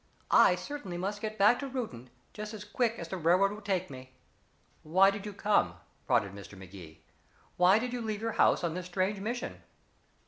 I 0.31 0.55
certainly 0.55 0.97
must 0.97 1.21
get 1.21 1.37
back 1.37 1.59
to 1.59 1.69
Reuton, 1.69 2.09
just 2.33 2.55
as 2.55 2.63
quick 2.65 2.97
as 2.97 3.09
the 3.09 3.17
railroad 3.17 3.51
will 3.51 3.61
take 3.61 3.91
me." 3.91 4.15
"Why 4.81 5.11
did 5.11 5.27
you 5.27 5.31
come?" 5.33 5.75
prodded 6.07 6.33
Mr. 6.33 6.57
Magee. 6.57 7.03
"Why 7.55 7.77
did 7.77 7.93
you 7.93 8.01
leave 8.01 8.21
your 8.23 8.31
house 8.41 8.63
on 8.63 8.73
this 8.73 8.87
strange 8.87 9.19
mission?" 9.19 9.61